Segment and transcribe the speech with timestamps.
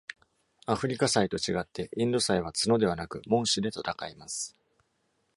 [0.65, 4.55] アフリカ犀と違って、インド犀は角ではなく門歯で戦います。